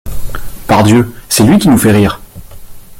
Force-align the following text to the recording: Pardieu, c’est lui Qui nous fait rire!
Pardieu, 0.65 1.13
c’est 1.29 1.43
lui 1.43 1.59
Qui 1.59 1.69
nous 1.69 1.77
fait 1.77 1.91
rire! 1.91 2.19